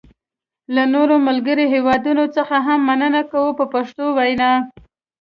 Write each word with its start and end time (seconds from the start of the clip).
له 0.75 0.83
نورو 0.93 1.15
ملګرو 1.27 1.65
هېوادونو 1.73 2.23
څخه 2.35 2.55
هم 2.67 2.79
مننه 2.89 3.21
کوم 3.31 3.47
په 3.59 3.65
پښتو 3.73 4.05
وینا. 4.17 4.51